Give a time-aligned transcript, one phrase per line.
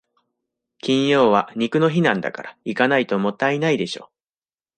[0.79, 4.09] 金曜は肉の日なんだから、行かないともったいないでしょ。